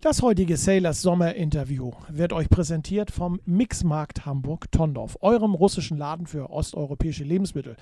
[0.00, 7.24] Das heutige Sailors Sommer-Interview wird euch präsentiert vom Mixmarkt Hamburg-Tondorf, eurem russischen Laden für osteuropäische
[7.24, 7.74] Lebensmittel.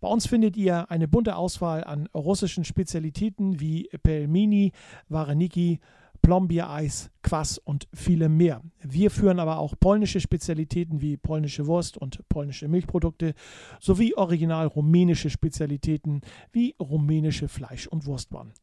[0.00, 4.72] Bei uns findet ihr eine bunte Auswahl an russischen Spezialitäten wie Pelmini,
[5.08, 5.78] Vareniki,
[6.22, 8.62] Plombiereis, Kwass und viele mehr.
[8.82, 13.34] Wir führen aber auch polnische Spezialitäten wie polnische Wurst und polnische Milchprodukte
[13.78, 18.54] sowie original rumänische Spezialitäten wie rumänische Fleisch- und Wurstwaren.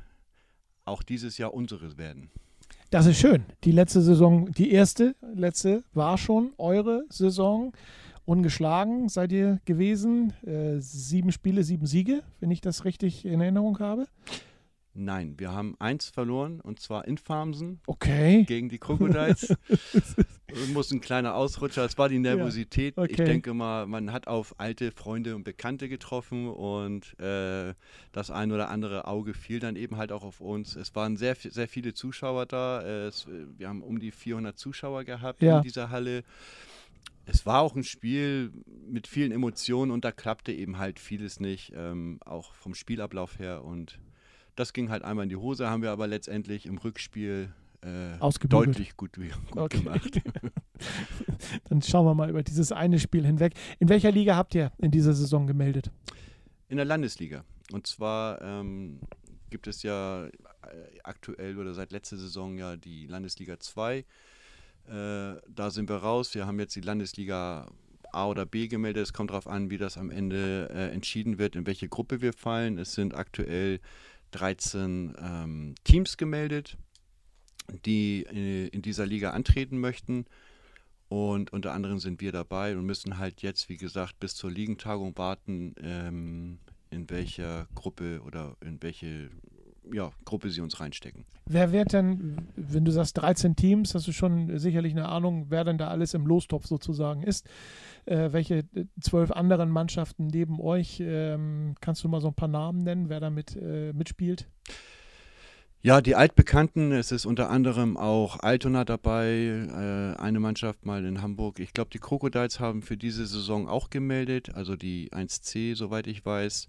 [0.85, 2.29] auch dieses Jahr unsere werden.
[2.95, 3.43] Das ist schön.
[3.65, 7.73] Die letzte Saison, die erste, letzte war schon eure Saison.
[8.23, 10.31] Ungeschlagen seid ihr gewesen.
[10.47, 14.05] Äh, sieben Spiele, sieben Siege, wenn ich das richtig in Erinnerung habe.
[14.97, 17.81] Nein, wir haben eins verloren und zwar in Farmsen.
[17.85, 18.45] Okay.
[18.47, 19.53] Gegen die Crocodiles.
[20.73, 21.83] muss ein kleiner Ausrutscher.
[21.83, 22.95] Es war die Nervosität.
[22.95, 23.11] Ja, okay.
[23.11, 27.73] Ich denke mal, man hat auf alte Freunde und Bekannte getroffen und äh,
[28.13, 30.77] das ein oder andere Auge fiel dann eben halt auch auf uns.
[30.77, 32.81] Es waren sehr, sehr viele Zuschauer da.
[32.81, 35.57] Es, wir haben um die 400 Zuschauer gehabt ja.
[35.57, 36.23] in dieser Halle.
[37.25, 38.51] Es war auch ein Spiel
[38.88, 43.66] mit vielen Emotionen und da klappte eben halt vieles nicht, ähm, auch vom Spielablauf her
[43.66, 44.00] und
[44.55, 48.97] das ging halt einmal in die Hose, haben wir aber letztendlich im Rückspiel äh, deutlich
[48.97, 49.77] gut, gut okay.
[49.79, 50.21] gemacht.
[51.69, 53.53] Dann schauen wir mal über dieses eine Spiel hinweg.
[53.79, 55.91] In welcher Liga habt ihr in dieser Saison gemeldet?
[56.67, 57.43] In der Landesliga.
[57.71, 58.99] Und zwar ähm,
[59.49, 60.29] gibt es ja äh,
[61.03, 63.97] aktuell oder seit letzter Saison ja die Landesliga 2.
[63.97, 64.03] Äh,
[64.87, 66.33] da sind wir raus.
[66.33, 67.67] Wir haben jetzt die Landesliga
[68.11, 69.03] A oder B gemeldet.
[69.03, 72.33] Es kommt darauf an, wie das am Ende äh, entschieden wird, in welche Gruppe wir
[72.33, 72.77] fallen.
[72.77, 73.79] Es sind aktuell
[74.31, 76.78] 13 ähm, Teams gemeldet,
[77.86, 80.25] die in, in dieser Liga antreten möchten.
[81.08, 85.18] Und unter anderem sind wir dabei und müssen halt jetzt, wie gesagt, bis zur Ligentagung
[85.18, 86.59] warten, ähm,
[86.90, 89.30] in welcher Gruppe oder in welche
[89.94, 91.25] ja, Gruppe sie uns reinstecken.
[91.47, 95.63] Wer wird denn, wenn du sagst 13 Teams, hast du schon sicherlich eine Ahnung, wer
[95.63, 97.47] denn da alles im Lostopf sozusagen ist.
[98.06, 102.47] Äh, welche äh, zwölf anderen Mannschaften neben euch, ähm, kannst du mal so ein paar
[102.47, 104.47] Namen nennen, wer da mit, äh, mitspielt?
[105.85, 111.22] Ja, die Altbekannten, es ist unter anderem auch Altona dabei, äh, eine Mannschaft mal in
[111.22, 111.59] Hamburg.
[111.59, 116.25] Ich glaube, die Crocodiles haben für diese Saison auch gemeldet, also die 1C, soweit ich
[116.25, 116.67] weiß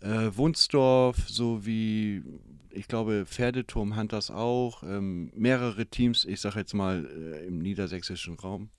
[0.00, 2.22] äh, Wunsdorf sowie,
[2.70, 8.34] ich glaube, Pferdeturm Hunters auch, ähm, mehrere Teams, ich sage jetzt mal äh, im niedersächsischen
[8.34, 8.70] Raum.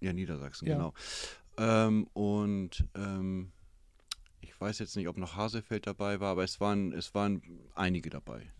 [0.00, 0.74] Ja, Niedersachsen, ja.
[0.74, 0.94] genau.
[1.56, 3.52] Ähm, und ähm,
[4.40, 7.42] ich weiß jetzt nicht, ob noch Hasefeld dabei war, aber es waren, es waren
[7.74, 8.52] einige dabei.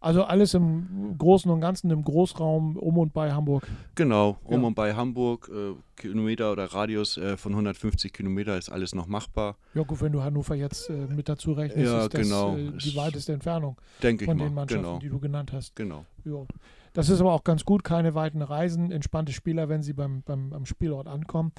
[0.00, 3.66] Also alles im Großen und Ganzen im Großraum um und bei Hamburg.
[3.96, 4.66] Genau, um ja.
[4.68, 9.56] und bei Hamburg, äh, Kilometer oder Radius äh, von 150 Kilometer ist alles noch machbar.
[9.74, 12.56] Ja gut, wenn du Hannover jetzt äh, mit dazu rechnest, ja, ist das genau.
[12.56, 14.98] Äh, die weiteste Entfernung Denke von ich den Mannschaften, genau.
[15.00, 15.74] die du genannt hast.
[15.74, 16.04] Genau.
[16.24, 16.46] Ja.
[16.92, 20.50] Das ist aber auch ganz gut, keine weiten Reisen, entspannte Spieler, wenn sie beim, beim,
[20.50, 21.52] beim Spielort ankommen.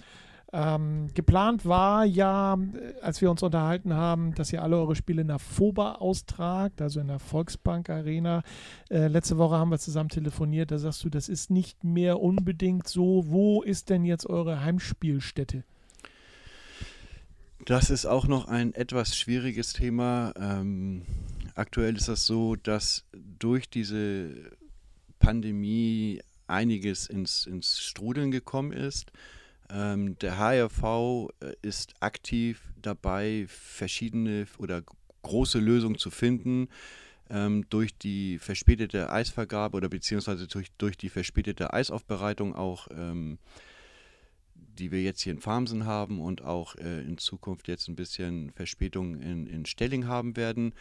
[0.51, 5.21] Ähm, geplant war ja, äh, als wir uns unterhalten haben, dass ihr alle eure Spiele
[5.21, 8.41] in der FOBA austragt, also in der Volksbank Arena.
[8.89, 12.87] Äh, letzte Woche haben wir zusammen telefoniert, da sagst du, das ist nicht mehr unbedingt
[12.87, 13.25] so.
[13.27, 15.63] Wo ist denn jetzt eure Heimspielstätte?
[17.65, 20.33] Das ist auch noch ein etwas schwieriges Thema.
[20.39, 21.03] Ähm,
[21.53, 24.33] aktuell ist das so, dass durch diese
[25.19, 29.11] Pandemie einiges ins, ins Strudeln gekommen ist.
[29.71, 34.81] Ähm, der HRV äh, ist aktiv dabei, verschiedene oder
[35.21, 36.69] große Lösungen zu finden.
[37.29, 43.37] Ähm, durch die verspätete Eisvergabe oder beziehungsweise durch, durch die verspätete Eisaufbereitung auch ähm,
[44.79, 48.51] die wir jetzt hier in Farmsen haben und auch äh, in Zukunft jetzt ein bisschen
[48.51, 50.73] Verspätung in, in Stelling haben werden,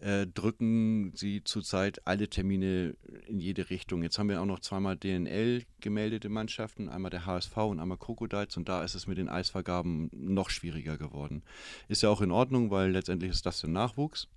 [0.00, 2.96] äh, drücken sie zurzeit alle Termine
[3.26, 4.02] in jede Richtung.
[4.02, 8.56] Jetzt haben wir auch noch zweimal DNL gemeldete Mannschaften, einmal der HSV und einmal Crocodiles
[8.56, 11.42] und da ist es mit den Eisvergaben noch schwieriger geworden.
[11.88, 14.28] Ist ja auch in Ordnung, weil letztendlich ist das der Nachwuchs.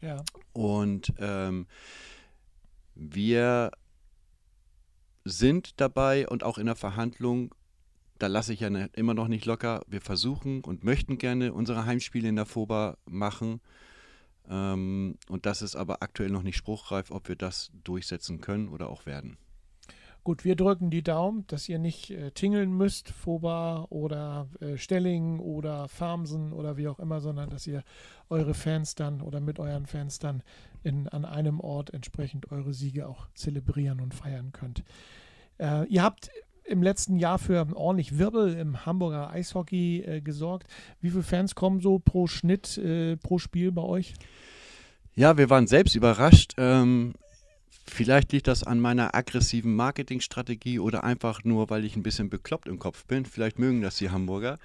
[0.00, 0.22] Ja.
[0.52, 1.66] Und ähm,
[2.94, 3.72] wir
[5.24, 7.54] sind dabei und auch in der Verhandlung,
[8.18, 11.86] da lasse ich ja ne, immer noch nicht locker, wir versuchen und möchten gerne unsere
[11.86, 13.60] Heimspiele in der FOBA machen.
[14.48, 18.88] Ähm, und das ist aber aktuell noch nicht spruchreif, ob wir das durchsetzen können oder
[18.88, 19.38] auch werden.
[20.24, 25.38] Gut, wir drücken die Daumen, dass ihr nicht äh, tingeln müsst, Foba oder äh, Stelling
[25.38, 27.82] oder Farmsen oder wie auch immer, sondern dass ihr
[28.28, 30.42] eure Fans dann oder mit euren Fans dann
[30.82, 34.84] in, an einem Ort entsprechend eure Siege auch zelebrieren und feiern könnt.
[35.58, 36.30] Äh, ihr habt
[36.68, 40.68] im letzten Jahr für ordentlich Wirbel im Hamburger Eishockey äh, gesorgt.
[41.00, 44.14] Wie viele Fans kommen so pro Schnitt, äh, pro Spiel bei euch?
[45.14, 46.54] Ja, wir waren selbst überrascht.
[46.58, 47.14] Ähm,
[47.86, 52.68] vielleicht liegt das an meiner aggressiven Marketingstrategie oder einfach nur, weil ich ein bisschen bekloppt
[52.68, 53.24] im Kopf bin.
[53.24, 54.58] Vielleicht mögen das die Hamburger.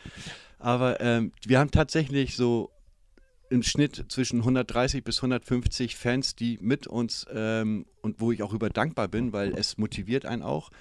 [0.59, 2.69] Aber ähm, wir haben tatsächlich so
[3.49, 8.53] im Schnitt zwischen 130 bis 150 Fans, die mit uns ähm, und wo ich auch
[8.53, 10.71] über dankbar bin, weil es motiviert einen auch,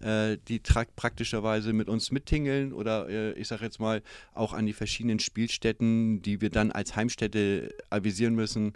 [0.00, 4.02] äh, die praktischerweise mit uns mittingeln oder äh, ich sage jetzt mal
[4.34, 8.74] auch an die verschiedenen Spielstätten, die wir dann als Heimstätte avisieren müssen,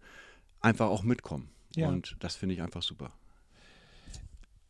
[0.61, 1.49] einfach auch mitkommen.
[1.77, 1.89] Ja.
[1.89, 3.13] Und das finde ich einfach super.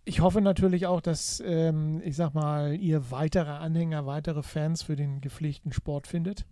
[0.05, 4.97] Ich hoffe natürlich auch, dass, ähm, ich sag mal, ihr weitere Anhänger, weitere Fans für
[4.97, 6.47] den gepflegten Sport findet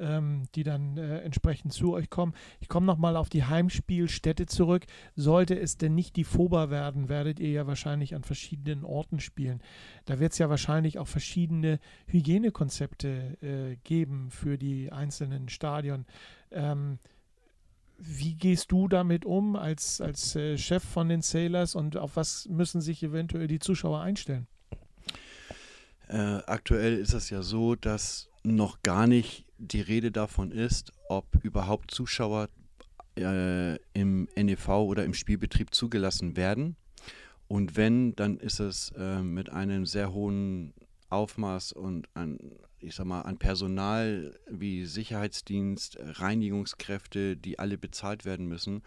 [0.00, 2.34] ähm, die dann äh, entsprechend zu euch kommen.
[2.60, 4.86] Ich komme nochmal auf die Heimspielstätte zurück.
[5.14, 9.62] Sollte es denn nicht die FOBA werden, werdet ihr ja wahrscheinlich an verschiedenen Orten spielen.
[10.06, 16.06] Da wird es ja wahrscheinlich auch verschiedene Hygienekonzepte äh, geben für die einzelnen Stadien.
[16.50, 16.98] Ähm,
[18.02, 22.48] wie gehst du damit um als, als äh, Chef von den Sailors und auf was
[22.48, 24.46] müssen sich eventuell die Zuschauer einstellen?
[26.08, 31.26] Äh, aktuell ist es ja so, dass noch gar nicht die Rede davon ist, ob
[31.42, 32.48] überhaupt Zuschauer
[33.16, 36.76] äh, im NEV oder im Spielbetrieb zugelassen werden.
[37.46, 40.72] Und wenn, dann ist es äh, mit einem sehr hohen
[41.10, 42.38] Aufmaß und an,
[42.78, 48.82] ich sag mal, an Personal wie Sicherheitsdienst, Reinigungskräfte, die alle bezahlt werden müssen.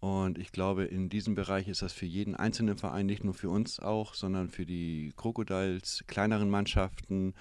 [0.00, 3.50] Und ich glaube, in diesem Bereich ist das für jeden einzelnen Verein, nicht nur für
[3.50, 7.34] uns auch, sondern für die Crocodiles, kleineren Mannschaften,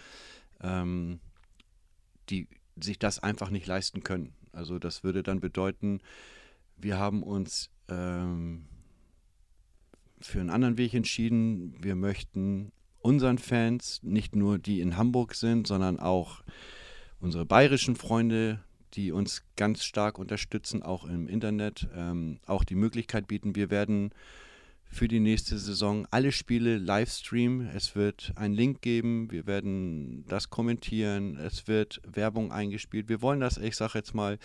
[0.61, 1.19] ähm,
[2.29, 2.47] die
[2.79, 4.33] sich das einfach nicht leisten können.
[4.53, 6.01] Also das würde dann bedeuten,
[6.77, 8.65] wir haben uns ähm,
[10.19, 11.75] für einen anderen Weg entschieden.
[11.81, 16.43] Wir möchten unseren Fans, nicht nur die in Hamburg sind, sondern auch
[17.19, 18.63] unsere bayerischen Freunde,
[18.93, 23.55] die uns ganz stark unterstützen, auch im Internet, ähm, auch die Möglichkeit bieten.
[23.55, 24.11] Wir werden
[24.91, 27.67] für die nächste Saison alle Spiele live streamen.
[27.67, 33.07] Es wird einen Link geben, wir werden das kommentieren, es wird Werbung eingespielt.
[33.07, 34.37] Wir wollen das, ich sage jetzt mal,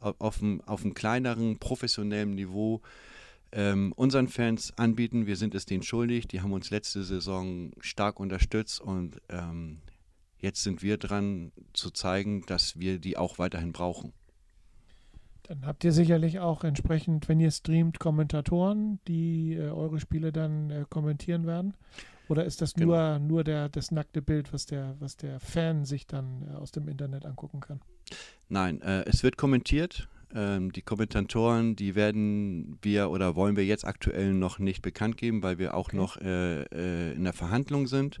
[0.00, 2.82] auf einem, auf einem kleineren, professionellen Niveau
[3.50, 5.26] ähm, unseren Fans anbieten.
[5.26, 6.28] Wir sind es denen schuldig.
[6.28, 9.80] Die haben uns letzte Saison stark unterstützt und ähm,
[10.38, 14.12] jetzt sind wir dran zu zeigen, dass wir die auch weiterhin brauchen.
[15.44, 20.70] Dann habt ihr sicherlich auch entsprechend, wenn ihr streamt, Kommentatoren, die äh, eure Spiele dann
[20.70, 21.74] äh, kommentieren werden.
[22.28, 22.86] Oder ist das genau.
[22.86, 26.72] nur, nur der, das nackte Bild, was der, was der Fan sich dann äh, aus
[26.72, 27.80] dem Internet angucken kann?
[28.48, 30.08] Nein, äh, es wird kommentiert.
[30.34, 35.42] Ähm, die Kommentatoren, die werden wir oder wollen wir jetzt aktuell noch nicht bekannt geben,
[35.42, 35.96] weil wir auch okay.
[35.96, 38.18] noch äh, äh, in der Verhandlung sind.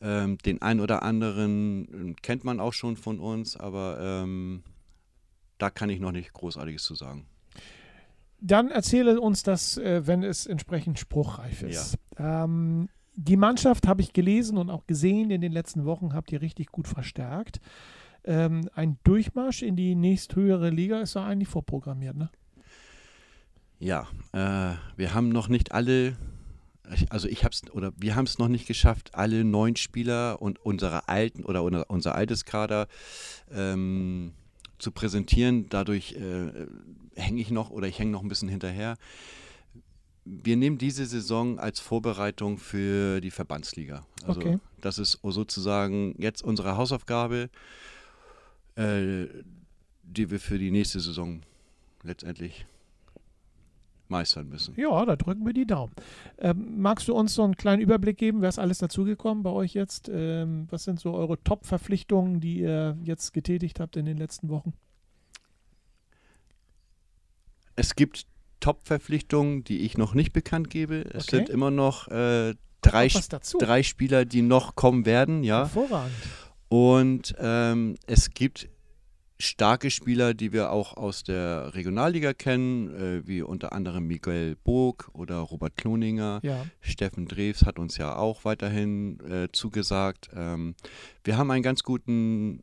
[0.00, 4.64] Ähm, den einen oder anderen kennt man auch schon von uns, aber ähm,
[5.62, 7.24] da kann ich noch nicht Großartiges zu sagen.
[8.40, 11.96] Dann erzähle uns das, äh, wenn es entsprechend spruchreif ist.
[12.18, 12.44] Ja.
[12.44, 16.40] Ähm, die Mannschaft habe ich gelesen und auch gesehen in den letzten Wochen, habt ihr
[16.42, 17.60] richtig gut verstärkt.
[18.24, 22.30] Ähm, ein Durchmarsch in die nächsthöhere Liga ist da eigentlich vorprogrammiert, ne?
[23.78, 26.16] Ja, äh, wir haben noch nicht alle,
[27.08, 30.58] also ich habe es oder wir haben es noch nicht geschafft, alle neun Spieler und
[30.64, 32.88] unsere alten oder unser, unser altes Kader
[33.52, 34.32] ähm,
[34.82, 35.68] zu präsentieren.
[35.68, 36.66] Dadurch äh,
[37.14, 38.96] hänge ich noch oder ich hänge noch ein bisschen hinterher.
[40.24, 44.06] Wir nehmen diese Saison als Vorbereitung für die Verbandsliga.
[44.24, 44.58] Also okay.
[44.80, 47.48] das ist sozusagen jetzt unsere Hausaufgabe,
[48.76, 49.26] äh,
[50.02, 51.42] die wir für die nächste Saison
[52.02, 52.66] letztendlich
[54.12, 54.74] meistern müssen.
[54.76, 55.92] Ja, da drücken wir die Daumen.
[56.38, 59.74] Ähm, magst du uns so einen kleinen Überblick geben, wer ist alles dazugekommen bei euch
[59.74, 60.08] jetzt?
[60.08, 64.74] Ähm, was sind so eure Top-Verpflichtungen, die ihr jetzt getätigt habt in den letzten Wochen?
[67.74, 68.26] Es gibt
[68.60, 71.04] Top-Verpflichtungen, die ich noch nicht bekannt gebe.
[71.12, 71.36] Es Okay.
[71.36, 73.08] sind immer noch äh, drei,
[73.58, 75.60] drei Spieler, die noch kommen werden, ja.
[75.60, 76.14] Hervorragend.
[76.68, 78.68] Und ähm, es gibt
[79.42, 85.10] starke Spieler, die wir auch aus der Regionalliga kennen, äh, wie unter anderem Miguel Burg
[85.12, 86.40] oder Robert Kloninger.
[86.42, 90.30] Ja, Steffen Drews hat uns ja auch weiterhin äh, zugesagt.
[90.34, 90.74] Ähm,
[91.24, 92.62] wir haben einen ganz guten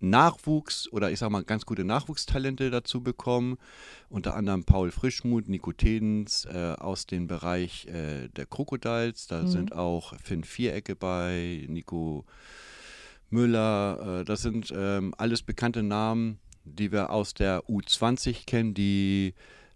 [0.00, 3.56] Nachwuchs oder ich sag mal ganz gute Nachwuchstalente dazu bekommen.
[4.08, 9.26] Unter anderem Paul Frischmuth, Nico Tedens äh, aus dem Bereich äh, der Crocodiles.
[9.28, 9.46] Da Mhm.
[9.48, 12.24] sind auch Finn Vierecke bei, Nico
[13.30, 14.20] Müller.
[14.20, 19.34] Äh, das sind ähm, alles bekannte Namen, die wir aus der U20 kennen, die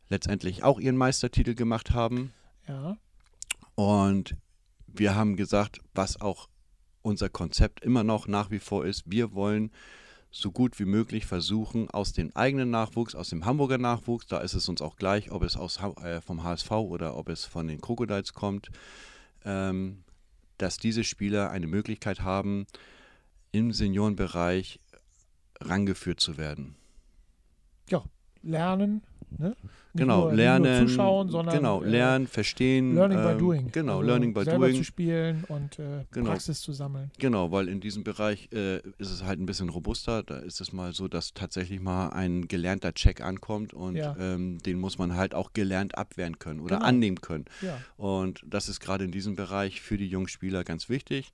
[0.09, 2.33] letztendlich auch ihren Meistertitel gemacht haben.
[2.67, 2.97] ja.
[3.75, 4.37] Und
[4.88, 6.49] wir haben gesagt, was auch
[7.02, 9.71] unser Konzept immer noch nach wie vor ist, wir wollen
[10.31, 14.55] so gut wie möglich versuchen, aus dem eigenen Nachwuchs, aus dem Hamburger Nachwuchs, da ist
[14.55, 17.81] es uns auch gleich, ob es aus, äh, vom HSV oder ob es von den
[17.81, 18.69] Crocodiles kommt,
[19.45, 20.02] ähm,
[20.59, 22.67] dass diese Spieler eine Möglichkeit haben,
[23.52, 24.81] im Seniorenbereich
[25.61, 26.75] rangeführt zu werden.
[28.43, 29.02] Lernen.
[29.37, 29.57] Ne?
[29.95, 32.95] Genau, nur, lernen, Nicht nur zuschauen, sondern genau, äh, lernen, verstehen.
[32.95, 33.73] Learning by ähm, doing.
[33.73, 34.76] Genau, Also Learning by selber doing.
[34.78, 36.31] zu spielen und äh, Genau.
[36.31, 37.11] Praxis zu sammeln.
[37.19, 40.23] Genau, weil in diesem Bereich äh, ist es halt ein bisschen robuster.
[40.23, 44.17] Da ist es mal so, dass tatsächlich mal ein gelernter Check ankommt und Ja.
[44.19, 46.88] ähm, den muss man halt auch gelernt abwehren können oder Genau.
[46.88, 47.45] annehmen können.
[47.61, 51.33] Ja, Und das ist gerade in diesem Bereich für die jungen Spieler ganz wichtig.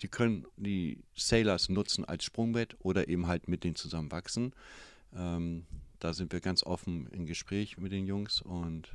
[0.00, 4.52] Die können die Sailors nutzen als Sprungbrett oder eben halt mit denen zusammen wachsen.
[5.14, 5.66] Ähm,
[5.98, 8.92] da sind wir ganz offen im Gespräch mit den Jungs und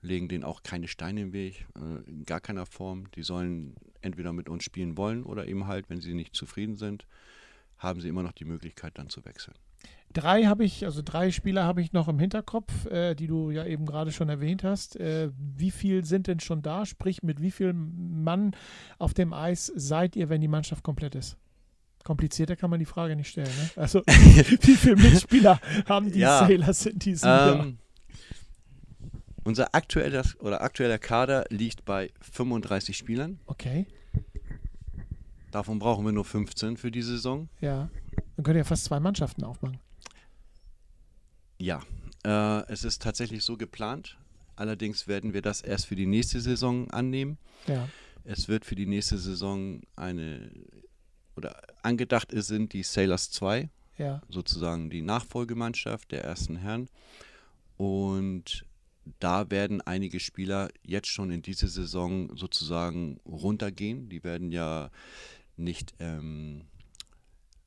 [0.00, 3.10] legen denen auch keine Steine im Weg, äh, in gar keiner Form.
[3.12, 7.06] Die sollen entweder mit uns spielen wollen oder eben halt, wenn sie nicht zufrieden sind,
[7.78, 9.56] haben sie immer noch die Möglichkeit dann zu wechseln.
[10.12, 13.64] Drei habe ich, also drei Spieler habe ich noch im Hinterkopf, äh, die du ja
[13.66, 14.94] eben gerade schon erwähnt hast.
[14.94, 16.86] Äh, wie viel sind denn schon da?
[16.86, 18.52] Sprich, mit wie viel Mann
[18.98, 21.36] auf dem Eis seid ihr, wenn die Mannschaft komplett ist?
[22.04, 23.48] Komplizierter kann man die Frage nicht stellen.
[23.48, 23.70] Ne?
[23.74, 26.46] Also, wie viele Mitspieler haben die Ja.
[26.46, 27.64] Sailors in diesem Jahr?
[27.64, 27.78] Ähm,
[29.42, 33.40] unser aktueller oder aktueller Kader liegt bei 35 Spielern.
[33.46, 33.86] Okay,
[35.50, 37.48] Davon brauchen wir nur 15 für die Saison.
[37.60, 37.88] ja.
[38.36, 39.78] Dann könnt ihr ja fast zwei Mannschaften aufmachen.
[41.58, 41.82] Ja,
[42.24, 44.18] äh, es ist tatsächlich so geplant.
[44.56, 47.38] Allerdings werden wir das erst für die nächste Saison annehmen.
[47.66, 47.88] Ja,
[48.24, 50.50] Es wird für die nächste Saison eine
[51.36, 56.88] oder angedacht sind die Sailors 2, ja, sozusagen die Nachfolgemannschaft der ersten Herren.
[57.76, 58.64] Und
[59.18, 64.08] da werden einige Spieler jetzt schon in diese Saison sozusagen runtergehen.
[64.08, 64.90] Die werden ja
[65.56, 66.62] nicht ähm,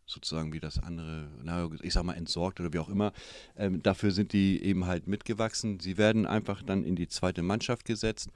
[0.08, 3.12] sozusagen wie das andere, na, ich sag mal, entsorgt oder wie auch immer.
[3.58, 5.80] Ähm, dafür sind die eben halt mitgewachsen.
[5.80, 8.30] Sie werden einfach dann in die zweite Mannschaft gesetzt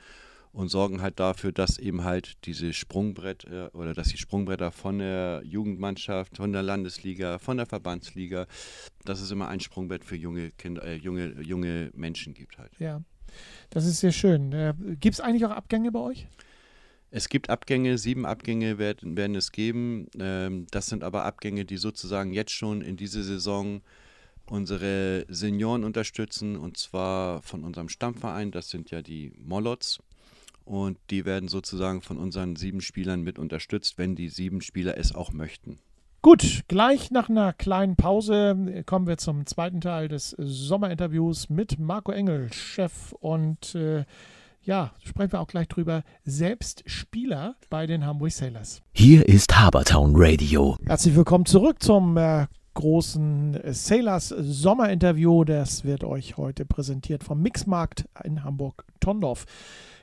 [0.54, 5.00] und sorgen halt dafür, dass eben halt diese Sprungbrett äh, oder dass die Sprungbretter von
[5.00, 8.48] der Jugendmannschaft, von der Landesliga, von der Verbandsliga,
[9.06, 12.72] dass es immer ein Sprungbrett für junge Kinder, äh, junge, junge Menschen gibt halt.
[12.80, 13.02] ja.
[13.70, 14.52] Das ist sehr schön.
[14.52, 16.28] Äh, Gibt es eigentlich auch Abgänge bei euch?
[17.14, 20.08] Es gibt Abgänge, sieben Abgänge werden, werden es geben.
[20.18, 23.82] Ähm, das sind aber Abgänge, die sozusagen jetzt schon in diese Saison
[24.50, 30.00] unsere Senioren unterstützen und zwar von unserem Stammverein, das sind ja die Molots.
[30.64, 35.14] Und die werden sozusagen von unseren sieben Spielern mit unterstützt, wenn die sieben Spieler es
[35.14, 35.80] auch möchten.
[36.22, 41.80] Gut, gleich nach einer kleinen Pause äh, kommen wir zum zweiten Teil des Sommerinterviews mit
[41.80, 44.06] Marco Engel, Chef und äh,
[44.64, 48.82] ja, sprechen wir auch gleich drüber, selbst Spieler bei den Hamburg Sailors.
[48.94, 50.78] Hier ist Habertown Radio.
[50.86, 55.46] Herzlich willkommen zurück zum äh, großen Sailors Sommerinterview.
[55.46, 59.46] Das wird euch heute präsentiert vom Mixmarkt in Hamburg-Tondorf.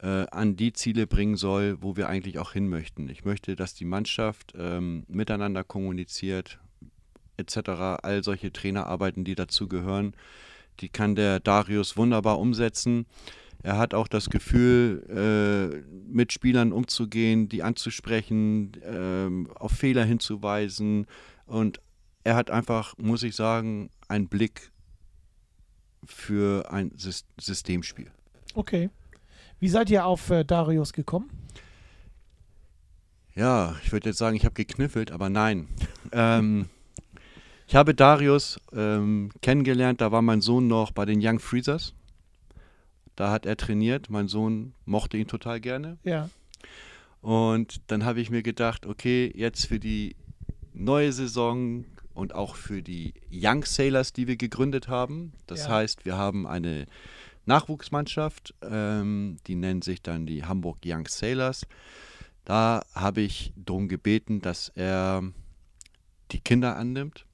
[0.01, 3.09] äh, an die Ziele bringen soll, wo wir eigentlich auch hin möchten.
[3.09, 6.61] Ich möchte, dass die Mannschaft ähm, miteinander kommuniziert,
[7.39, 7.71] etc.
[8.03, 10.15] All solche Trainerarbeiten, die dazu gehören,
[10.79, 13.07] die kann der Darius wunderbar umsetzen.
[13.65, 21.09] Er hat auch das Gefühl, äh, mit Spielern umzugehen, die anzusprechen, ähm, auf Fehler hinzuweisen.
[21.51, 21.81] Und
[22.23, 24.71] er hat einfach, muss ich sagen, einen Blick
[26.05, 28.09] für ein Sys- Systemspiel.
[28.55, 28.89] Okay.
[29.59, 31.29] Wie seid ihr auf äh, Darius gekommen?
[33.35, 35.67] Ja, ich würde jetzt sagen, ich habe gekniffelt, aber nein.
[36.13, 36.69] ähm,
[37.67, 41.95] ich habe Darius ähm, kennengelernt, da war mein Sohn noch bei den Young Freezers.
[43.17, 45.99] Da hat er trainiert, mein Sohn mochte ihn total gerne.
[46.05, 46.31] Ja.
[47.23, 50.15] Und dann habe ich mir gedacht, okay, jetzt für die
[50.73, 51.85] neue Saison
[52.15, 55.33] und auch für die Young Sailors, die wir gegründet haben.
[55.47, 55.69] Das Ja.
[55.71, 56.87] heißt, wir haben eine
[57.47, 61.67] Nachwuchsmannschaft, ähm, die nennen sich dann die Hamburg Young Sailors.
[62.45, 65.23] Da habe ich darum gebeten, dass er
[66.33, 67.27] die Kinder annimmt.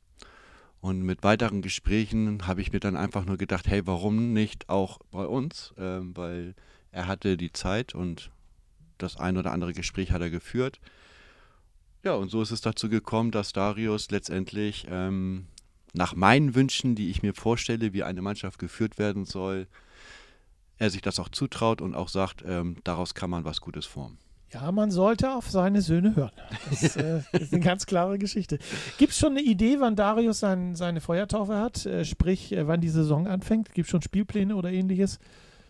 [0.80, 5.00] Und mit weiteren Gesprächen habe ich mir dann einfach nur gedacht, hey, warum nicht auch
[5.10, 5.74] bei uns?
[5.78, 6.54] Ähm, weil
[6.92, 8.30] er hatte die Zeit und
[8.98, 10.80] das ein oder andere Gespräch hat er geführt.
[12.06, 15.48] Ja, und so ist es dazu gekommen, dass Darius letztendlich ähm,
[15.92, 19.66] nach meinen Wünschen, die ich mir vorstelle, wie eine Mannschaft geführt werden soll,
[20.78, 24.18] er sich das auch zutraut und auch sagt, ähm, daraus kann man was Gutes formen.
[24.52, 26.30] Ja, man sollte auf seine Söhne hören.
[26.70, 28.60] Das äh, ist eine ganz klare Geschichte.
[28.98, 31.86] Gibt es schon eine Idee, wann Darius sein, seine Feuertaufe hat?
[31.86, 33.74] Äh, sprich, äh, wann die Saison anfängt?
[33.74, 35.18] Gibt es schon Spielpläne oder ähnliches?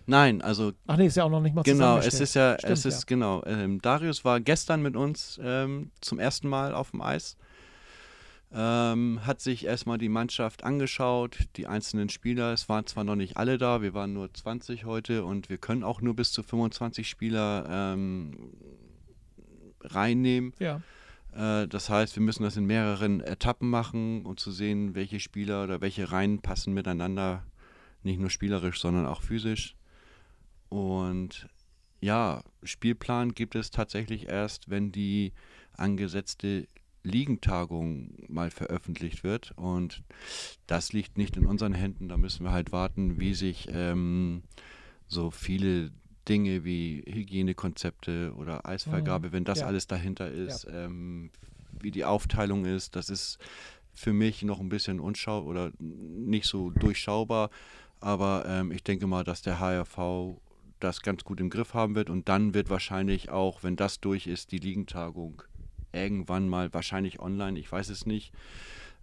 [0.06, 2.72] Nein, also Ach nee, ist ja auch noch nicht mal genau, es ist ja, Stimmt,
[2.72, 3.42] es ist genau.
[3.44, 7.36] Ähm, Darius war gestern mit uns ähm, zum ersten Mal auf dem Eis.
[8.52, 12.52] Ähm, hat sich erstmal die Mannschaft angeschaut, die einzelnen Spieler.
[12.52, 15.82] Es waren zwar noch nicht alle da, wir waren nur 20 heute und wir können
[15.82, 18.52] auch nur bis zu 25 Spieler ähm,
[19.82, 20.52] reinnehmen.
[20.58, 20.80] Ja,
[21.34, 25.64] Äh, das heißt, wir müssen das in mehreren Etappen machen, um zu sehen, welche Spieler
[25.64, 27.42] oder welche Reihen passen miteinander,
[28.04, 29.75] nicht nur spielerisch, sondern auch physisch.
[30.68, 31.48] Und
[32.00, 35.32] ja, Spielplan gibt es tatsächlich erst, wenn die
[35.72, 36.66] angesetzte
[37.02, 39.52] Ligentagung mal veröffentlicht wird.
[39.56, 40.02] Und
[40.66, 42.08] das liegt nicht in unseren Händen.
[42.08, 44.42] Da müssen wir halt warten, wie sich ähm,
[45.06, 45.92] so viele
[46.28, 49.66] Dinge wie Hygienekonzepte oder Eisvergabe, wenn das ja.
[49.66, 51.30] alles dahinter ist, ähm,
[51.80, 53.38] wie die Aufteilung ist, das ist
[53.94, 57.50] für mich noch ein bisschen unschau oder nicht so durchschaubar.
[58.00, 60.36] Aber ähm, ich denke mal, dass der HRV
[60.80, 64.26] das ganz gut im Griff haben wird und dann wird wahrscheinlich auch, wenn das durch
[64.26, 65.42] ist, die Ligentagung
[65.92, 68.32] irgendwann mal wahrscheinlich online, ich weiß es nicht,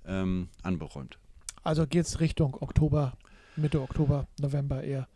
[0.05, 1.17] ähm, anberäumt.
[1.63, 3.13] also geht es Richtung Oktober,
[3.55, 5.07] Mitte Oktober, November eher.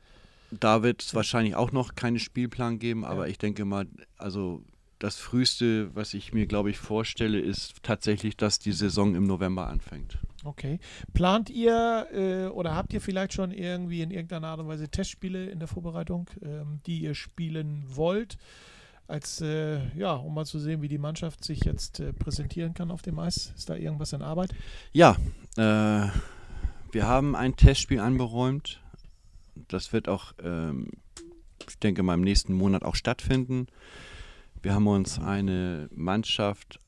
[0.49, 3.31] Da wird es wahrscheinlich auch noch keinen Spielplan geben, aber Ja.
[3.31, 4.63] ich denke mal, also
[4.99, 9.67] das Früheste, was ich mir, glaube ich, vorstelle, ist tatsächlich, dass die Saison im November
[9.67, 10.17] anfängt.
[10.47, 10.79] Okay.
[11.13, 15.49] Plant ihr äh, oder habt ihr vielleicht schon irgendwie in irgendeiner Art und Weise Testspiele
[15.49, 18.37] in der Vorbereitung, ähm, die ihr spielen wollt?
[19.07, 22.91] Als, äh, ja, um mal zu sehen, wie die Mannschaft sich jetzt äh, präsentieren kann
[22.91, 23.51] auf dem Eis.
[23.57, 24.55] Ist da irgendwas in Arbeit?
[24.93, 25.17] Ja,
[25.57, 26.07] äh,
[26.93, 28.81] wir haben ein Testspiel anberäumt.
[29.67, 30.91] Das wird auch, ähm,
[31.67, 33.67] ich denke mal, im nächsten Monat auch stattfinden.
[34.61, 36.79] Wir haben uns eine Mannschaft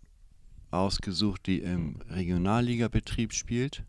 [0.71, 3.83] ausgesucht, die im Regionalligabetrieb spielt,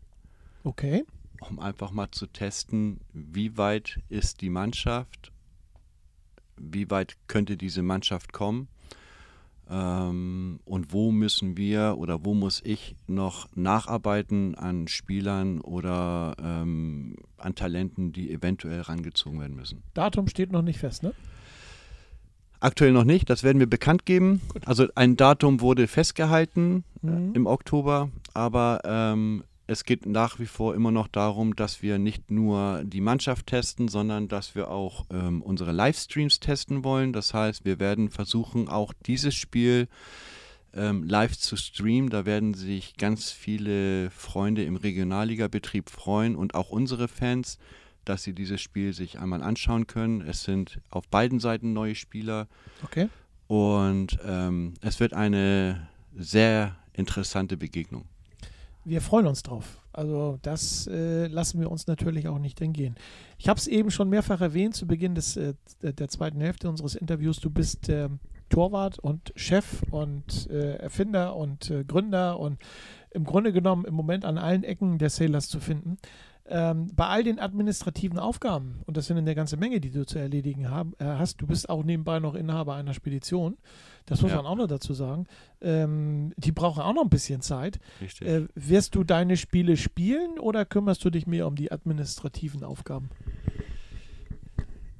[0.63, 1.03] Okay.
[1.41, 5.31] um einfach mal zu testen, wie weit ist die Mannschaft,
[6.57, 8.67] wie weit könnte diese Mannschaft kommen
[9.69, 17.15] ähm, und wo müssen wir oder wo muss ich noch nacharbeiten an Spielern oder ähm,
[17.37, 19.81] an Talenten, die eventuell rangezogen werden müssen.
[19.93, 21.13] Datum steht noch nicht fest, ne?
[22.61, 24.39] Aktuell noch nicht, das werden wir bekannt geben.
[24.65, 27.31] Also ein Datum wurde festgehalten Mhm.
[27.33, 32.29] im Oktober, aber ähm, es geht nach wie vor immer noch darum, dass wir nicht
[32.29, 37.11] nur die Mannschaft testen, sondern dass wir auch ähm, unsere Livestreams testen wollen.
[37.13, 39.87] Das heißt, wir werden versuchen, auch dieses Spiel
[40.75, 42.09] ähm, live zu streamen.
[42.11, 47.57] Da werden sich ganz viele Freunde im Regionalliga-Betrieb freuen und auch unsere Fans,
[48.05, 50.21] dass sie dieses Spiel sich einmal anschauen können.
[50.21, 52.47] Es sind auf beiden Seiten neue Spieler.
[52.83, 53.09] Okay.
[53.47, 58.05] Und ähm, es wird eine sehr interessante Begegnung.
[58.83, 59.77] Wir freuen uns drauf.
[59.93, 62.95] Also das äh, lassen wir uns natürlich auch nicht entgehen.
[63.37, 66.95] Ich habe es eben schon mehrfach erwähnt zu Beginn des, äh, der zweiten Hälfte unseres
[66.95, 67.39] Interviews.
[67.39, 68.09] Du bist äh,
[68.49, 72.59] Torwart und Chef und äh, Erfinder und äh, Gründer und
[73.11, 75.97] im Grunde genommen im Moment an allen Ecken der Sailors zu finden.
[76.47, 80.19] Ähm, bei all den administrativen Aufgaben, und das sind eine ganze Menge, die du zu
[80.19, 83.57] erledigen haben, äh, hast, du bist auch nebenbei noch Inhaber einer Spedition.
[84.05, 84.37] Das muss ja.
[84.37, 85.27] man auch noch dazu sagen.
[85.61, 87.79] Ähm, die brauchen auch noch ein bisschen Zeit.
[88.01, 88.27] Richtig.
[88.27, 93.09] Äh, wirst du deine Spiele spielen oder kümmerst du dich mehr um die administrativen Aufgaben?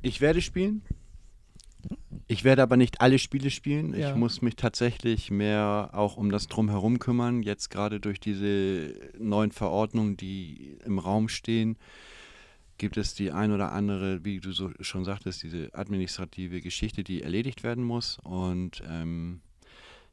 [0.01, 0.83] Ich werde spielen.
[2.31, 3.93] Ich werde aber nicht alle Spiele spielen.
[3.93, 4.11] Ja.
[4.11, 7.43] Ich muss mich tatsächlich mehr auch um das Drumherum kümmern.
[7.43, 11.77] Jetzt gerade durch diese neuen Verordnungen, die im Raum stehen,
[12.77, 17.21] gibt es die ein oder andere, wie du so schon sagtest, diese administrative Geschichte, die
[17.21, 18.17] erledigt werden muss.
[18.23, 19.41] Und ähm,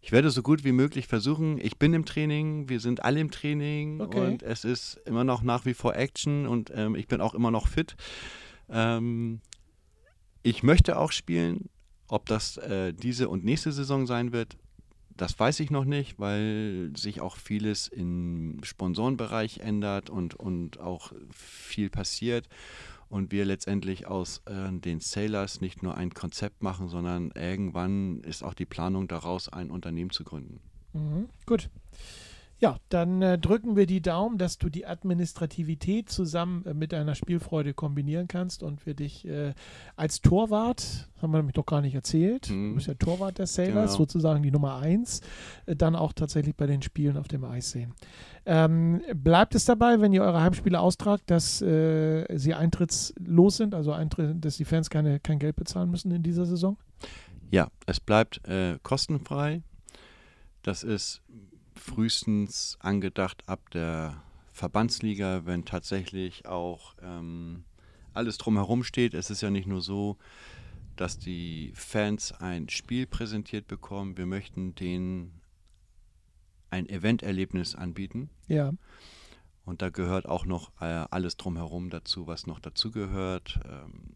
[0.01, 1.57] ich werde so gut wie möglich versuchen.
[1.59, 4.27] Ich bin im Training, wir sind alle im Training Okay.
[4.27, 7.53] und es ist immer noch nach wie vor Action und ähm, ich bin auch immer
[7.53, 7.95] noch fit.
[8.69, 9.41] Ähm,
[10.43, 11.69] ich möchte auch spielen.
[12.09, 14.57] Ob das äh, diese und nächste Saison sein wird,
[15.17, 21.13] das weiß ich noch nicht, weil sich auch vieles im Sponsorenbereich ändert und, und auch
[21.31, 22.49] viel passiert.
[23.11, 28.45] Und wir letztendlich aus äh, den Sailors nicht nur ein Konzept machen, sondern irgendwann ist
[28.45, 30.61] auch die Planung daraus, ein Unternehmen zu gründen.
[30.93, 31.29] Mhm.
[31.47, 31.69] Gut.
[32.61, 37.15] Ja, dann äh, drücken wir die Daumen, dass du die Administrativität zusammen äh, mit deiner
[37.15, 39.55] Spielfreude kombinieren kannst und wir dich äh,
[39.95, 42.71] als Torwart, haben wir nämlich doch gar nicht erzählt, Mhm.
[42.71, 43.99] du bist ja Torwart der Sailors, Genau.
[43.99, 45.21] sozusagen die Nummer eins,
[45.67, 47.95] äh, dann auch tatsächlich bei den Spielen auf dem Eis sehen.
[48.45, 53.93] Ähm, bleibt es dabei, wenn ihr eure Heimspiele austragt, dass äh, sie eintrittslos sind, also
[53.93, 56.77] Eintritt, dass die Fans keine, kein Geld bezahlen müssen in dieser Saison?
[57.53, 59.63] Ja, es bleibt äh, kostenfrei.
[60.63, 61.23] Das ist
[61.79, 67.65] frühestens angedacht ab der Verbandsliga, wenn tatsächlich auch ähm,
[68.13, 69.15] alles drumherum steht.
[69.15, 70.17] Es ist ja nicht nur so,
[70.97, 74.17] dass die Fans ein Spiel präsentiert bekommen.
[74.17, 75.41] Wir möchten denen
[76.71, 78.31] ein Eventerlebnis anbieten.
[78.49, 78.73] Ja.
[79.65, 83.61] Und da gehört auch noch äh, alles drumherum dazu, was noch dazugehört.
[83.65, 84.15] Ähm,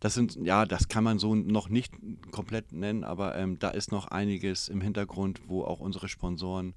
[0.00, 1.92] das sind, ja, das kann man so noch nicht
[2.30, 6.74] komplett nennen, aber ähm, da ist noch einiges im Hintergrund, wo auch unsere Sponsoren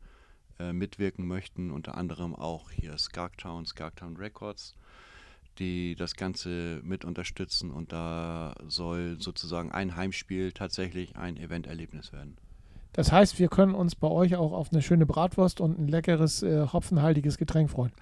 [0.60, 4.76] äh, mitwirken möchten, unter anderem auch hier Skarktown, Skarktown Records,
[5.60, 12.38] die das Ganze mit unterstützen und da soll sozusagen ein Heimspiel tatsächlich ein Eventerlebnis werden.
[12.94, 16.44] Das heißt, wir können uns bei euch auch auf eine schöne Bratwurst und ein leckeres,
[16.44, 17.94] äh, hopfenhaltiges Getränk freuen.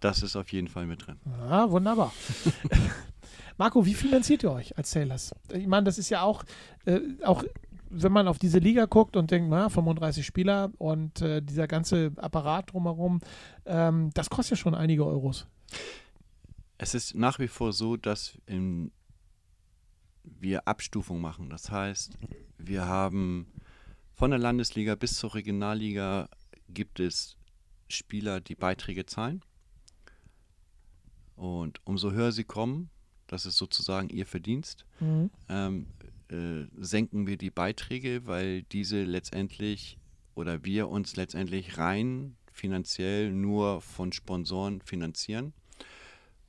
[0.00, 1.16] Das ist auf jeden Fall mit drin.
[1.48, 2.12] Ah, wunderbar.
[3.58, 5.34] Marco, wie finanziert ihr euch als Sailors?
[5.52, 6.44] Ich meine, das ist ja auch,
[6.86, 7.42] äh, auch
[7.90, 12.12] wenn man auf diese Liga guckt und denkt, na, 35 Spieler und äh, dieser ganze
[12.16, 13.20] Apparat drumherum,
[13.66, 15.46] ähm, das kostet ja schon einige Euros.
[16.78, 18.92] Es ist nach wie vor so, dass in,
[20.22, 21.50] wir Abstufung machen.
[21.50, 22.16] Das heißt,
[22.58, 23.48] wir haben
[24.14, 26.28] von der Landesliga bis zur Regionalliga
[26.68, 27.36] gibt es
[27.88, 29.42] Spieler, die Beiträge zahlen.
[31.34, 32.90] Und umso höher sie kommen,
[33.28, 35.30] das ist sozusagen ihr Verdienst, Mhm.
[35.48, 35.86] ähm,
[36.30, 39.96] äh, senken wir die Beiträge, weil diese letztendlich
[40.34, 45.52] oder wir uns letztendlich rein finanziell nur von Sponsoren finanzieren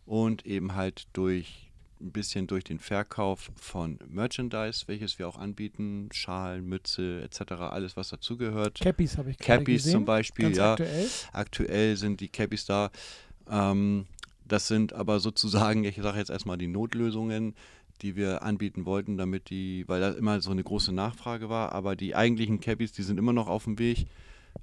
[0.05, 1.67] und eben halt durch
[2.01, 7.97] ein bisschen durch den Verkauf von Merchandise, welches wir auch anbieten, Schal, Mütze etc., alles
[7.97, 8.79] was dazugehört.
[8.79, 9.91] Cappies habe ich Cappies gesehen.
[9.91, 10.71] zum Beispiel, Ganz ja.
[10.73, 11.07] aktuell.
[11.33, 12.89] Aktuell sind die Cappies da.
[13.49, 14.05] Ähm,
[14.51, 17.55] das sind aber sozusagen, ich sage jetzt erstmal die Notlösungen,
[18.01, 21.95] die wir anbieten wollten, damit die, weil da immer so eine große Nachfrage war, aber
[21.95, 24.07] die eigentlichen Cappies, die sind immer noch auf dem Weg,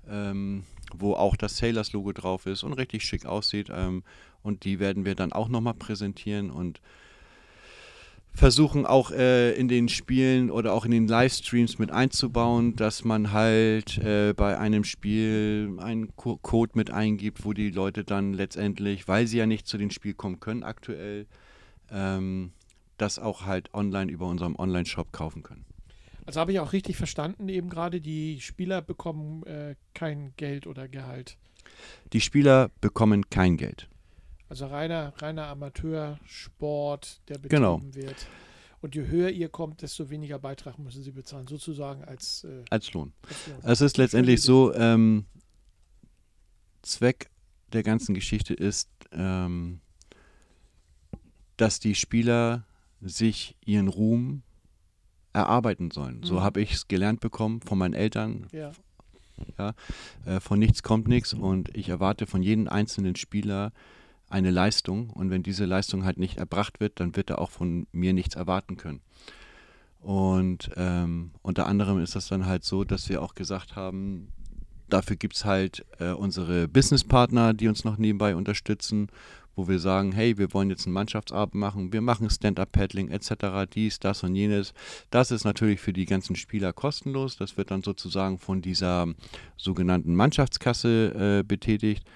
[0.09, 3.69] ähm, wo auch das Sailors-Logo drauf ist und richtig schick aussieht.
[3.71, 4.03] Ähm,
[4.43, 6.81] und die werden wir dann auch nochmal präsentieren und
[8.37, 13.33] versuchen auch äh, in den Spielen oder auch in den Livestreams mit einzubauen, dass man
[13.33, 19.09] halt äh, bei einem Spiel einen Co Code mit eingibt, wo die Leute dann letztendlich,
[19.09, 21.27] weil sie ja nicht zu den Spielen kommen können aktuell,
[21.91, 22.53] ähm,
[22.99, 25.65] das auch halt online über unserem Online-Shop kaufen können.
[26.27, 30.89] Also habe ich auch richtig verstanden, eben gerade die Spieler bekommen äh, kein Geld oder
[30.89, 31.39] Gehalt.
[32.13, 33.89] Die Spieler bekommen kein Geld.
[34.49, 37.81] Also reiner, reiner Amateursport, der betrieben Genau.
[37.83, 38.27] wird.
[38.81, 42.93] Und je höher ihr kommt, desto weniger Beitrag müssen sie bezahlen, sozusagen als, äh, Als
[42.93, 43.13] Lohn.
[43.29, 43.59] als Lohn.
[43.65, 45.25] Es ist letztendlich so, ähm,
[46.83, 47.31] Zweck
[47.73, 49.81] der ganzen Geschichte ist, ähm,
[51.57, 52.65] dass die Spieler
[53.01, 54.43] sich ihren Ruhm
[55.33, 56.23] erarbeiten sollen.
[56.23, 56.41] So Mhm.
[56.43, 58.47] habe ich es gelernt bekommen von meinen Eltern.
[58.53, 58.73] Ja,
[60.25, 63.71] Äh, von nichts kommt nichts und ich erwarte von jedem einzelnen Spieler
[64.29, 67.87] eine Leistung und wenn diese Leistung halt nicht erbracht wird, dann wird er auch von
[67.93, 69.01] mir nichts erwarten können.
[70.01, 74.29] Und ähm, unter anderem ist das dann halt so, dass wir auch gesagt haben,
[74.89, 79.09] dafür gibt es halt äh, unsere Businesspartner, die uns noch nebenbei unterstützen,
[79.57, 83.99] wo wir sagen, hey, wir wollen jetzt einen Mannschaftsabend machen, wir machen Stand-Up-Paddling etc., dies,
[83.99, 84.75] das und jenes.
[85.11, 87.37] Das ist natürlich für die ganzen Spieler kostenlos.
[87.39, 89.09] Das wird dann sozusagen von dieser
[89.57, 92.07] sogenannten Mannschaftskasse äh, betätigt,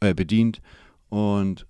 [0.00, 0.60] äh, bedient.
[1.10, 1.66] Und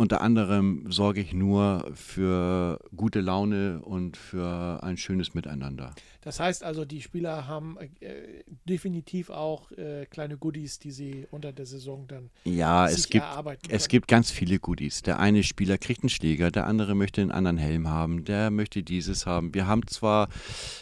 [0.00, 5.92] unter anderem sorge ich nur für gute Laune und für ein schönes Miteinander.
[6.20, 11.52] das heißt also, die Spieler haben äh, definitiv auch äh, kleine Goodies, die sie unter
[11.52, 13.26] der Saison dann Ja, es gibt
[13.70, 15.02] Es gibt ganz viele Goodies.
[15.02, 18.84] Der eine Spieler kriegt einen Schläger, der andere möchte einen anderen Helm haben, der möchte
[18.84, 19.52] dieses haben.
[19.52, 20.28] Wir haben zwar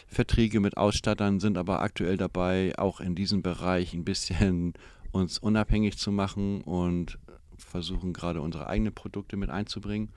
[0.05, 4.73] Verträge mit Ausstattern, sind aber aktuell dabei, auch in diesem Bereich ein bisschen
[5.11, 7.17] uns unabhängig zu machen und
[7.57, 10.09] versuchen gerade unsere eigenen Produkte mit einzubringen.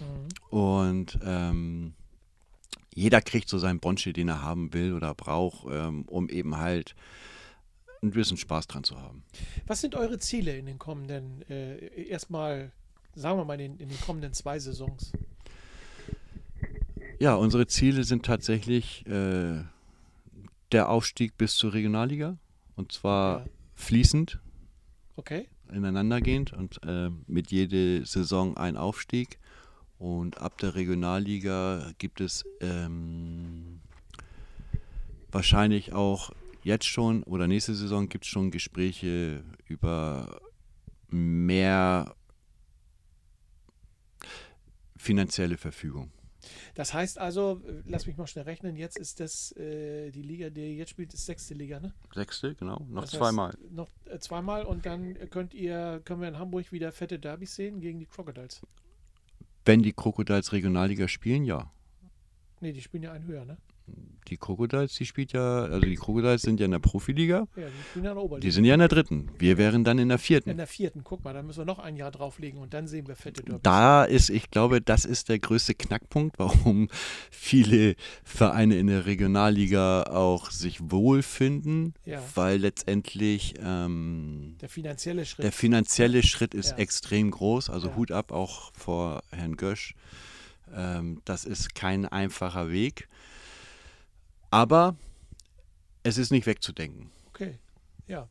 [0.00, 0.56] Mhm.
[0.56, 1.94] Und ähm,
[2.94, 6.94] jeder kriegt so seinen Bonsche, den er haben will oder braucht, ähm, um eben halt
[8.02, 9.24] ein bisschen Spaß dran zu haben.
[9.66, 12.70] Was sind eure Ziele in den kommenden, äh, erstmal,
[13.14, 15.12] sagen wir mal, in, in den kommenden zwei Saisons?
[17.18, 19.62] Ja, unsere Ziele sind tatsächlich äh,
[20.72, 22.36] der Aufstieg bis zur Regionalliga.
[22.76, 23.46] Und zwar Ja.
[23.74, 24.40] fließend,
[25.16, 25.48] Okay?
[25.74, 29.38] Ineinandergehend und äh, mit jeder Saison ein Aufstieg.
[29.98, 33.80] Und ab der Regionalliga gibt es ähm,
[35.30, 36.30] wahrscheinlich auch
[36.62, 40.40] jetzt schon oder nächste Saison gibt es schon Gespräche über
[41.08, 42.14] mehr
[44.96, 46.10] finanzielle Verfügung.
[46.74, 50.60] Das heißt also, lass mich mal schnell rechnen, jetzt ist das äh, die Liga, die
[50.60, 51.92] ihr jetzt spielt, ist sechste Liga, ne?
[52.12, 53.56] Sechste, genau, noch Das heißt, zweimal.
[53.70, 57.80] Noch äh, zweimal und dann könnt ihr, können wir in Hamburg wieder fette Derbys sehen
[57.80, 58.60] gegen die Crocodiles.
[59.64, 61.70] Wenn die Crocodiles Regionalliga spielen, ja.
[62.60, 63.56] Ne, die spielen ja einen höher, ne?
[64.28, 67.82] Die Crocodiles, die spielt ja, also die Crocodiles sind ja in der Profiliga, Ja, die
[67.90, 68.40] spielen ja in der Oberliga.
[68.40, 69.28] die sind ja in der dritten.
[69.38, 70.56] Wir wären dann in der in vierten.
[70.56, 73.16] der vierten, guck mal, da müssen wir noch ein Jahr drauflegen und dann sehen wir
[73.16, 73.60] fette Derbys.
[73.62, 76.88] Da ist, ich glaube, das ist der größte Knackpunkt, warum
[77.30, 82.22] viele Vereine in der Regionalliga auch sich wohlfinden, Ja.
[82.34, 85.44] weil letztendlich ähm, Der finanzielle Schritt.
[85.44, 86.76] der finanzielle Schritt ist Ja.
[86.78, 87.68] extrem groß.
[87.68, 87.94] Also.
[87.94, 89.94] Hut ab auch vor Herrn Gösch.
[90.74, 93.08] Ähm, das ist kein einfacher Weg.
[94.54, 94.94] Aber
[96.04, 97.10] es ist nicht wegzudenken.
[97.26, 97.58] Okay,
[98.06, 98.28] ja.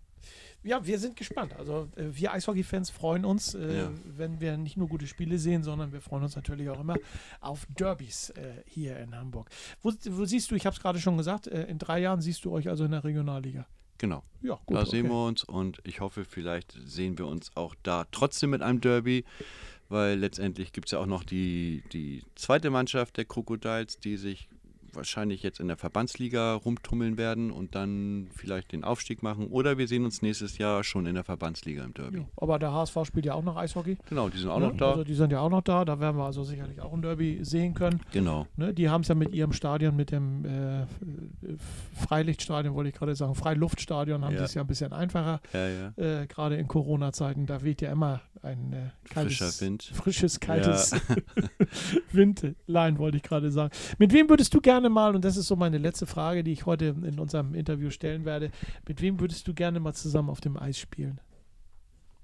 [0.64, 1.54] Ja, wir sind gespannt.
[1.60, 3.92] Also äh, wir Eishockey-Fans freuen uns, äh, Ja.
[4.06, 6.96] wenn wir nicht nur gute Spiele sehen, sondern wir freuen uns natürlich auch immer
[7.42, 9.50] auf Derbys äh, hier in Hamburg.
[9.82, 12.46] Wo, wo siehst du, ich habe es gerade schon gesagt, äh, in drei Jahren siehst
[12.46, 13.68] du euch also in der Regionalliga.
[13.98, 14.24] Genau.
[14.42, 14.78] Ja, gut.
[14.78, 15.16] da sehen okay.
[15.16, 19.26] wir uns und ich hoffe, vielleicht sehen wir uns auch da trotzdem mit einem Derby,
[19.90, 24.48] weil letztendlich gibt es ja auch noch die, die zweite Mannschaft der Crocodiles, die sich
[24.96, 29.48] wahrscheinlich jetzt in der Verbandsliga rumtummeln werden und dann vielleicht den Aufstieg machen.
[29.48, 32.20] Oder wir sehen uns nächstes Jahr schon in der Verbandsliga im Derby.
[32.20, 33.98] Ja, aber der HSV spielt ja auch noch Eishockey.
[34.10, 34.68] Genau, die sind auch ne?
[34.68, 34.92] noch da.
[34.92, 35.86] Also die sind ja auch noch da.
[35.86, 38.02] Da werden wir also sicherlich auch ein Derby sehen können.
[38.12, 38.48] genau.
[38.56, 38.74] Ne?
[38.74, 40.86] Die haben es ja mit ihrem Stadion, mit dem äh,
[42.08, 44.40] Freilichtstadion, wollte ich gerade sagen, Freiluftstadion, haben Ja.
[44.40, 45.42] sie es ja ein bisschen einfacher.
[45.54, 46.22] Ja, ja.
[46.22, 49.84] Äh, gerade in Corona-Zeiten, da weht ja immer ein äh, kaltes, Frischer Wind.
[49.94, 50.92] frisches, kaltes
[52.12, 53.72] Windlein, wollte ich gerade sagen.
[53.98, 56.66] Mit wem würdest du gerne mal, und das ist so meine letzte Frage, die ich
[56.66, 58.52] heute in unserem Interview stellen werde,
[58.88, 61.20] mit wem würdest du gerne mal zusammen auf dem Eis spielen?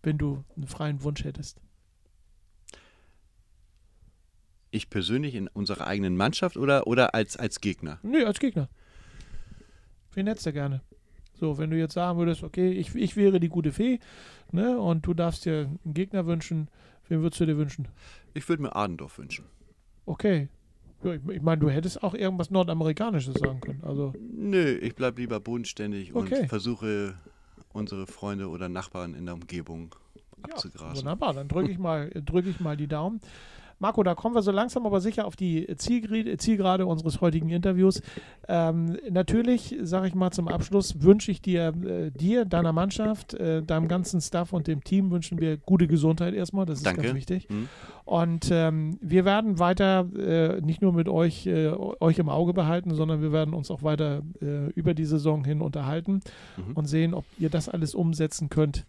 [0.03, 1.61] Wenn du einen freien Wunsch hättest.
[4.71, 7.99] Ich persönlich in unserer eigenen Mannschaft oder, oder als, als Gegner?
[8.03, 8.69] Nö, als Gegner.
[10.13, 10.81] Wen hättest du gerne?
[11.33, 13.99] So, wenn du jetzt sagen würdest, okay, ich, ich wäre die gute Fee,
[14.51, 16.69] ne, und du darfst dir einen Gegner wünschen,
[17.07, 17.87] wen würdest du dir wünschen?
[18.33, 19.45] Ich würde mir Adendorf wünschen.
[20.05, 20.49] Okay.
[21.03, 23.81] Ja, ich ich meine, du hättest auch irgendwas Nordamerikanisches sagen können.
[23.83, 26.41] Also, Nö, ich bleibe lieber bodenständig Okay.
[26.41, 27.15] und versuche
[27.73, 29.95] unsere Freunde oder Nachbarn in der Umgebung
[30.38, 30.97] ja, abzugrasen.
[30.97, 31.33] wunderbar.
[31.33, 33.21] Dann drücke ich mal, drücke ich mal die Daumen.
[33.79, 38.01] Marco, da kommen wir so langsam aber sicher auf die Zielgerade, Zielgerade unseres heutigen Interviews.
[38.47, 43.63] Ähm, natürlich, sage ich mal zum Abschluss, wünsche ich dir, äh, dir, deiner Mannschaft, äh,
[43.63, 46.65] deinem ganzen Staff und dem Team wünschen wir gute Gesundheit erstmal.
[46.65, 47.03] Das ist Danke.
[47.03, 47.47] ganz wichtig.
[47.49, 47.69] Hm.
[48.03, 52.93] Und ähm, wir werden weiter äh, nicht nur mit euch, äh, euch im Auge behalten,
[52.93, 56.19] sondern wir werden uns auch weiter äh, über die Saison hin unterhalten
[56.57, 56.73] Mhm.
[56.73, 58.85] und sehen, ob ihr das alles umsetzen könnt,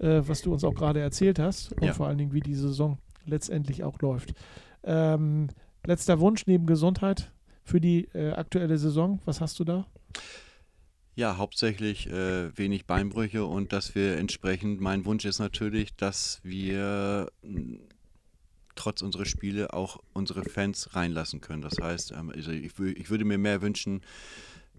[0.00, 1.92] äh, was du uns auch gerade erzählt hast und Ja.
[1.94, 4.34] vor allen Dingen, wie die Saison letztendlich auch läuft.
[4.82, 5.48] Ähm,
[5.84, 7.32] letzter Wunsch neben Gesundheit
[7.62, 9.86] für die äh, aktuelle Saison, was hast du da?
[11.16, 17.30] Ja, hauptsächlich äh, wenig Beinbrüche und dass wir entsprechend, mein Wunsch ist natürlich, dass wir
[18.74, 21.62] trotz unserer Spiele auch unsere Fans reinlassen können.
[21.62, 24.02] Das heißt, ähm, also ich, ich würde mir mehr wünschen,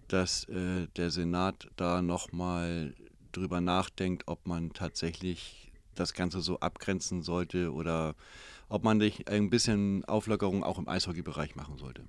[0.07, 2.93] dass äh, der Senat da nochmal
[3.31, 5.64] drüber nachdenkt, ob man tatsächlich
[5.95, 8.15] das Ganze so abgrenzen sollte oder
[8.69, 12.03] ob man nicht ein bisschen Auflockerung auch im Eishockeybereich machen sollte.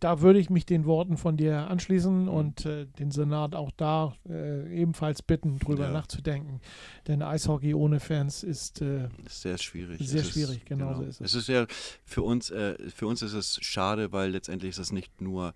[0.00, 4.14] Da würde ich mich den Worten von dir anschließen und äh, den Senat auch da
[4.28, 5.90] äh, ebenfalls bitten, drüber Ja.
[5.92, 6.60] nachzudenken.
[7.08, 9.98] Denn Eishockey ohne Fans ist äh, ist sehr schwierig.
[10.08, 11.32] Sehr Es schwierig, genau so ist es.
[11.32, 11.66] Es ist ja
[12.04, 15.52] für uns, äh, für uns ist es schade, weil letztendlich ist es nicht nur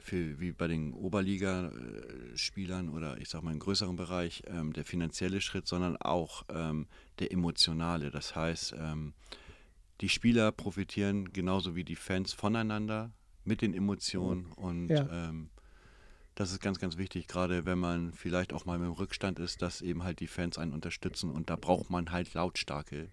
[0.00, 5.40] für, wie bei den Oberliga-Spielern oder ich sag mal im größeren Bereich ähm, der finanzielle
[5.40, 6.86] Schritt, sondern auch ähm,
[7.18, 8.10] der emotionale.
[8.10, 9.14] Das heißt, ähm,
[10.00, 13.12] die Spieler profitieren genauso wie die Fans voneinander
[13.44, 15.28] mit den Emotionen und Ja.
[15.28, 15.50] ähm,
[16.34, 19.82] das ist ganz, ganz wichtig, gerade wenn man vielleicht auch mal im Rückstand ist, dass
[19.82, 23.08] eben halt die Fans einen unterstützen und da braucht man halt lautstarke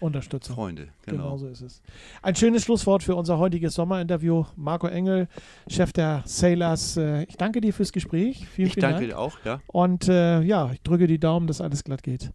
[0.00, 0.54] Unterstützung.
[0.56, 0.88] Freunde.
[1.06, 1.24] Genau.
[1.24, 1.36] Genau.
[1.38, 1.82] so ist es.
[2.22, 4.44] Ein schönes Schlusswort für unser heutiges Sommerinterview.
[4.56, 5.28] Marco Engel,
[5.68, 6.96] Chef der Sailors.
[6.96, 8.46] äh, Ich danke dir fürs Gespräch.
[8.48, 9.10] Vielen, Ich vielen danke Dank.
[9.10, 9.60] dir auch, ja.
[9.66, 12.30] Und äh, ja, ich drücke die Daumen, dass alles glatt geht.